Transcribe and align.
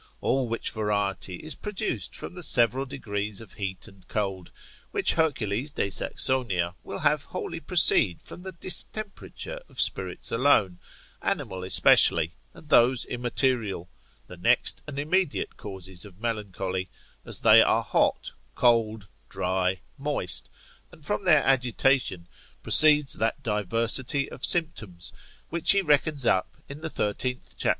All 0.19 0.49
which 0.49 0.71
variety 0.71 1.35
is 1.35 1.53
produced 1.53 2.15
from 2.15 2.33
the 2.33 2.41
several 2.41 2.87
degrees 2.87 3.39
of 3.39 3.53
heat 3.53 3.87
and 3.87 4.03
cold, 4.07 4.49
which 4.89 5.13
Hercules 5.13 5.69
de 5.69 5.91
Saxonia 5.91 6.73
will 6.83 6.97
have 6.97 7.21
wholly 7.25 7.59
proceed 7.59 8.19
from 8.19 8.41
the 8.41 8.51
distemperature 8.53 9.61
of 9.69 9.79
spirits 9.79 10.31
alone, 10.31 10.79
animal 11.21 11.63
especially, 11.63 12.33
and 12.51 12.67
those 12.69 13.05
immaterial, 13.05 13.91
the 14.25 14.37
next 14.37 14.81
and 14.87 14.97
immediate 14.97 15.55
causes 15.55 16.03
of 16.03 16.19
melancholy, 16.19 16.89
as 17.23 17.37
they 17.37 17.61
are 17.61 17.83
hot, 17.83 18.31
cold, 18.55 19.07
dry, 19.29 19.81
moist, 19.99 20.49
and 20.91 21.05
from 21.05 21.25
their 21.25 21.43
agitation 21.43 22.27
proceeds 22.63 23.13
that 23.13 23.43
diversity 23.43 24.31
of 24.31 24.43
symptoms, 24.43 25.13
which 25.49 25.73
he 25.73 25.81
reckons 25.83 26.25
up, 26.25 26.57
in 26.67 26.79
the 26.79 26.89
thirteenth 26.89 27.55
chap. 27.55 27.69